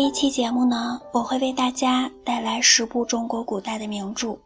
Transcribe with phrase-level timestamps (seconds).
[0.00, 4.38] 一期节目呢，我会为大家带来十部中国古代的名著。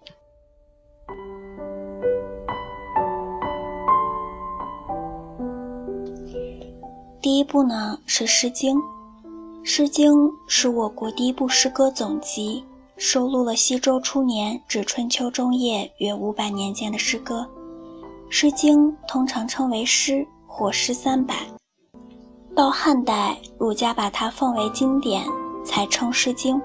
[7.21, 8.77] 第一部呢是《诗经》，
[9.63, 10.13] 《诗经》
[10.49, 12.65] 是我国第一部诗歌总集，
[12.97, 17.47] 收录了西周初年至春秋中叶约五百年间的诗歌。
[18.31, 21.37] 《诗经》通常称为诗或诗三百。
[22.55, 25.25] 到汉代，儒家把它奉为经典，
[25.65, 26.57] 才称《诗经》，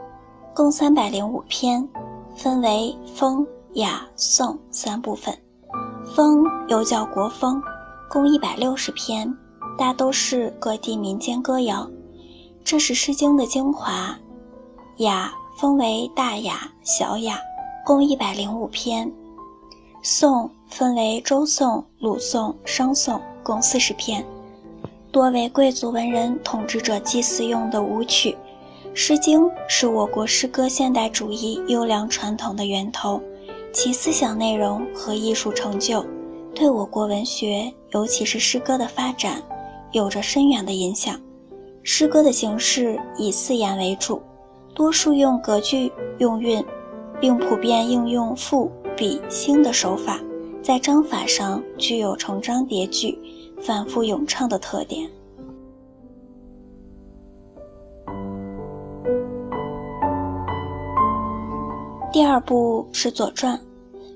[0.54, 1.88] 共三百零五篇，
[2.36, 5.36] 分为风、雅、颂三部分。
[6.16, 7.62] 风又叫国风，
[8.10, 9.34] 共一百六十篇。
[9.78, 11.90] 大都是各地民间歌谣，
[12.66, 14.14] 这是《诗经》的精华。
[14.98, 17.40] 雅分为大雅、小雅，
[17.86, 19.10] 共一百零五篇。
[20.02, 24.26] 颂分为周颂、鲁颂、商颂，共四十篇，
[25.14, 28.32] 多为贵族文人、统治者祭祀用的舞曲。
[28.94, 33.22] 《诗经》是我国诗歌现代主义优良传统的源头，
[33.72, 36.06] 其思想内容和艺术成就，
[36.54, 39.42] 对我国文学，尤其是诗歌的发展。
[39.92, 41.20] 有着深远的影响。
[41.82, 44.22] 诗歌的形式以四言为主，
[44.76, 46.64] 多数用格句用韵，
[47.20, 50.20] 并普遍应用赋、比、兴的手法，
[50.62, 53.18] 在章法上具有重章叠句、
[53.62, 55.10] 反复咏唱的特点。
[62.20, 63.58] 第二部是《左传》，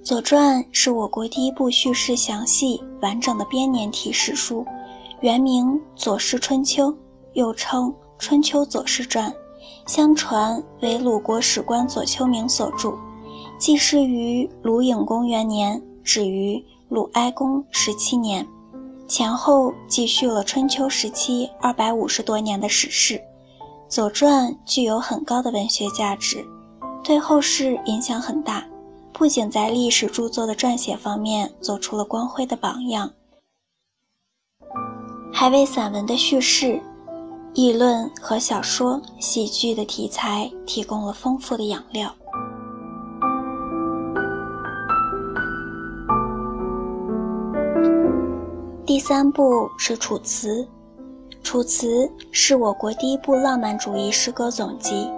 [0.03, 4.65] 《左传》是我国第一部叙事详细、完整的编年体史书。
[5.21, 6.91] 原名《左氏春秋》，
[7.31, 9.31] 又称《春秋左氏传》，
[9.85, 12.93] 相传为鲁国史官左丘明所著，
[13.57, 18.45] 记事于鲁隐公元年，止于鲁哀公十七年，
[19.07, 23.15] 前后记叙了春秋时期二百五十多年的史事。
[23.87, 26.45] 《左传》具有很高的文学价值，
[27.03, 28.65] 对后世影响很大，
[29.11, 33.11] 不仅在历史著作的撰写方面做出了光辉的榜样。
[35.33, 36.81] 还为散文的叙事、
[37.53, 42.09] 议论和小说、喜剧的题材提供了丰富的养料。
[48.85, 50.61] 第三部是《楚辞》，
[51.43, 55.09] 《楚辞》是我国第一部浪漫主义诗歌总集。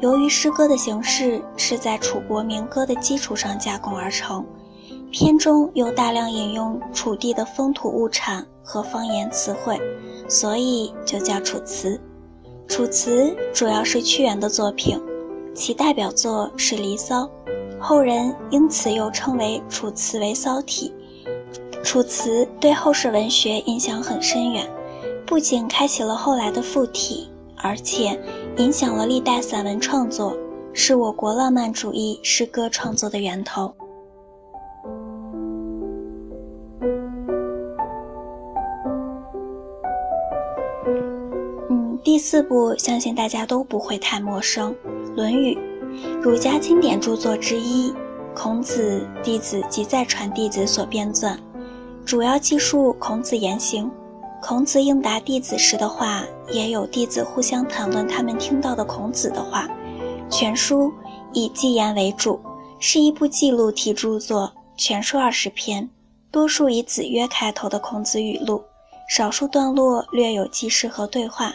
[0.00, 4.44] 由于诗歌的形式是在楚国民歌的基础上加工而成，
[5.10, 8.46] 篇中有大量引用楚地的风土物产。
[8.68, 9.80] 和方言词汇，
[10.28, 11.90] 所以就叫《楚辞》。
[12.68, 15.00] 《楚辞》主要是屈原的作品，
[15.54, 17.22] 其代表作是《离骚》，
[17.78, 20.92] 后人因此又称为《楚辞为骚体》。
[21.84, 24.68] 《楚辞》对后世文学影响很深远，
[25.24, 28.20] 不仅开启了后来的附体，而且
[28.58, 30.34] 影响了历代散文创作，
[30.72, 33.70] 是我国浪漫主义诗歌创作的源头。
[41.68, 44.74] 嗯第四部相信大家都不会太陌生，
[45.14, 45.54] 《论语》，
[46.22, 47.92] 儒家经典著作之一，
[48.34, 51.36] 孔子弟子及再传弟子所编纂，
[52.06, 53.90] 主要记述孔子言行。
[54.42, 59.68] 孔子应答弟子时的话，也有弟子互相谈论他们听到的孔子的话。
[60.30, 60.92] 全书
[61.32, 62.40] 以记言为主，
[62.78, 65.88] 是一部记录体著作，全书二十篇，
[66.30, 68.62] 多数以子曰开头的孔子语录，
[69.08, 71.54] 少数段落略有记事和对话。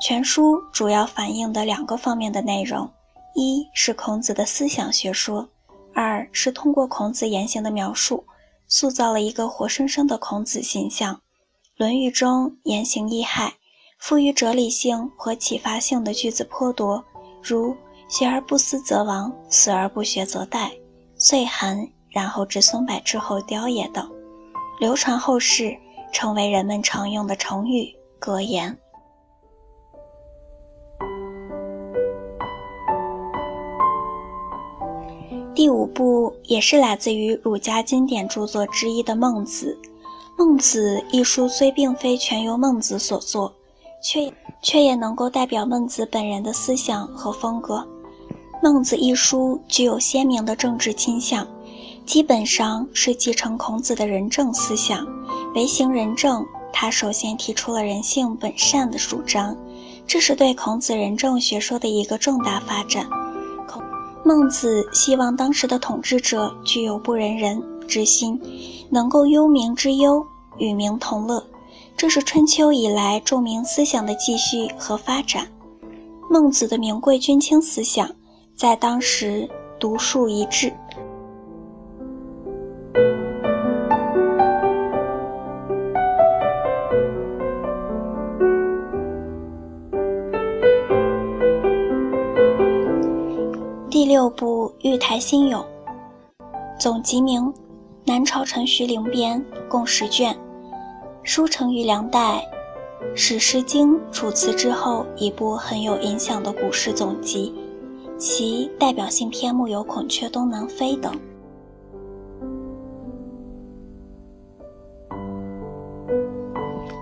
[0.00, 2.90] 全书主要反映的两个方面的内容，
[3.34, 5.48] 一是孔子的思想学说，
[5.94, 8.24] 二是通过孔子言行的描述，
[8.68, 11.14] 塑造了一个活生生的孔子形象。
[11.76, 13.54] 《论语》中言行谥害、
[13.98, 17.02] 富于哲理性和启发性的句子颇多，
[17.42, 17.74] 如
[18.08, 20.70] “学而不思则罔，思而不学则殆
[21.18, 24.08] ”，“岁寒然后知松柏之后凋也”等，
[24.78, 25.76] 流传后世，
[26.12, 28.78] 成为人们常用的成语格言。
[35.54, 39.76] 第五部也是来自于儒家经典著作之一的《孟子》。
[40.38, 43.55] 《孟子》一书虽并非全由孟子所作，
[44.08, 44.32] 却
[44.62, 47.78] 却也能够代表孟子本人的思想和风格。
[48.62, 51.44] 《孟子》一书具有鲜明的政治倾向，
[52.04, 55.04] 基本上是继承孔子的仁政思想。
[55.56, 59.56] 为行仁政，他首先提出了人性本善的主张，
[60.06, 63.08] 这是对孔子仁政学说的一个重大发展。
[63.66, 63.82] 孔
[64.24, 68.40] 孟子希望当时的统治者具有不仁人之心，
[68.88, 70.24] 能够忧民之忧，
[70.58, 71.44] 与民同乐。
[71.96, 75.46] 这是春秋以来著名思想的继续和发展。
[76.30, 78.06] 孟子的名贵君轻思想，
[78.54, 79.48] 在当时
[79.80, 80.70] 独树一帜。
[93.90, 95.62] 第六部《玉台新咏》，
[96.78, 97.50] 总集名：
[98.04, 100.36] 南朝陈徐陵编，共十卷，
[101.26, 102.40] 书成于梁代。
[103.16, 107.52] 是《诗经》《楚辞》之后一部很有影响的古诗总集，
[108.16, 111.12] 其代表性篇目有《孔雀东南飞》等。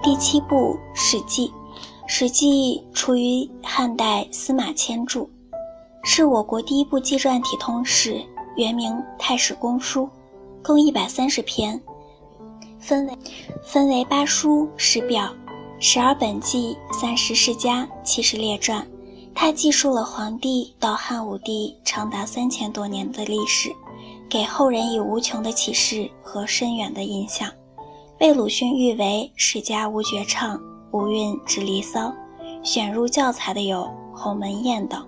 [0.03, 1.49] 第七部《史记》，
[2.07, 5.29] 《史记》出于汉代司马迁著，
[6.03, 8.23] 是我国第一部纪传体通史，
[8.57, 10.05] 原名《太史公书》，
[10.63, 11.81] 共一百三十篇，
[12.85, 13.19] 分为
[13.63, 15.35] 分为八书十表。
[15.81, 18.87] 十二本纪、三十世家、七十列传，
[19.35, 23.75] 它记述了黄帝到汉武帝长达三千多年的历史，
[24.29, 27.51] 给后人以无穷的启示和深远的影响。
[28.19, 30.61] 被鲁迅誉为“世家无绝唱，
[30.93, 32.13] 无韵之离骚”，
[32.63, 33.81] 选入教材的有
[34.17, 35.07] 《鸿门宴》等。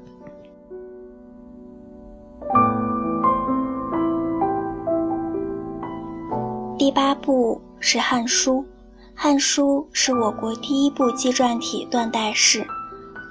[6.87, 8.59] 第八部是《汉书》。
[9.13, 12.61] 《汉书》是我国第一部纪传体断代史，《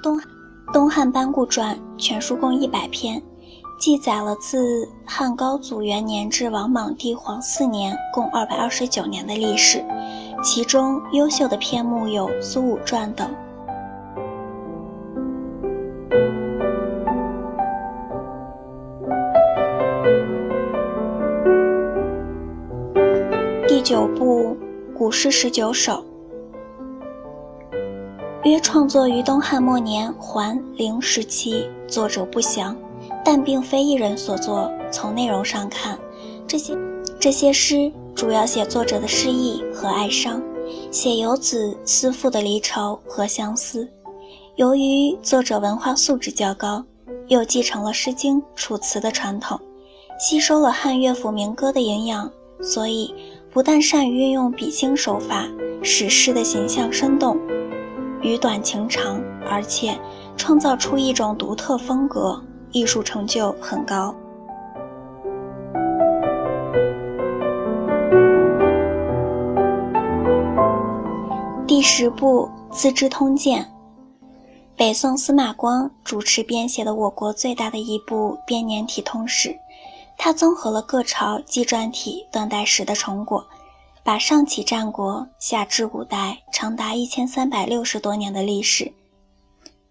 [0.02, 0.20] 东
[0.74, 3.22] 东汉班固传》全书共一百篇，
[3.80, 9.82] 记载了自汉高祖元年至王莽帝皇四年共二百二十九年的历史，
[10.44, 13.34] 其中优秀的篇目有《苏武传》等。
[23.86, 24.56] 九部。
[24.98, 26.04] 古诗十九首，
[28.42, 32.76] 约创作于东汉末年桓灵时期，作者不详，
[33.24, 34.68] 但并非一人所作。
[34.90, 35.96] 从内容上看，
[36.48, 36.76] 这些
[37.20, 40.42] 这些诗主要写作者的失意和哀伤，
[40.90, 43.88] 写游子思妇的离愁和相思。
[44.56, 46.82] 由于作者文化素质较高，
[47.28, 49.60] 又继承了《诗经》《楚辞》的传统，
[50.18, 52.28] 吸收了汉乐府民歌的营养，
[52.60, 53.14] 所以。
[53.56, 55.48] 不但善于运用比兴手法，
[55.82, 57.38] 使诗的形象生动、
[58.20, 59.18] 语短情长，
[59.48, 59.98] 而且
[60.36, 62.38] 创造出一种独特风格，
[62.70, 64.14] 艺术成就很高。
[71.66, 73.62] 第十部《资治通鉴》，
[74.76, 79.56] 北宋司马光主持编写的我国最大的一部编年体通史。
[80.18, 83.46] 它综合了各朝纪传体断代史的成果，
[84.02, 88.92] 把上起战国，下至五代，长达一千三百六十多年的历史，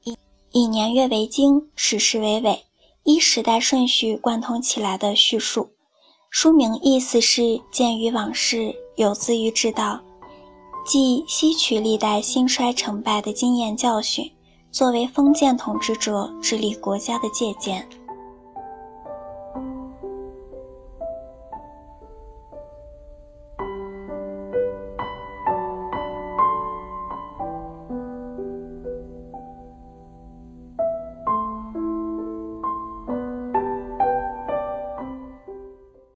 [0.04, 0.18] 以
[0.52, 2.66] 以年月为经，史实为纬，
[3.04, 5.70] 依时代顺序贯通起来的叙述。
[6.30, 10.02] 书名意思是鉴于往事，有自于之道，
[10.86, 14.30] 即吸取历代兴衰成败的经验教训，
[14.70, 17.88] 作为封建统治者治理国家的借鉴。